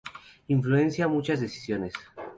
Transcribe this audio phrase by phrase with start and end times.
[0.47, 1.93] Influencia muchas decisiones.